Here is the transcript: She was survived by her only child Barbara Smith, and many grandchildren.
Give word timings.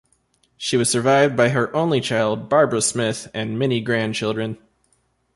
She 0.57 0.77
was 0.77 0.89
survived 0.89 1.37
by 1.37 1.49
her 1.49 1.71
only 1.75 2.01
child 2.01 2.49
Barbara 2.49 2.81
Smith, 2.81 3.29
and 3.35 3.59
many 3.59 3.81
grandchildren. 3.81 4.57